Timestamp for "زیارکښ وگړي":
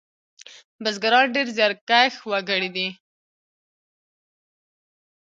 1.57-2.69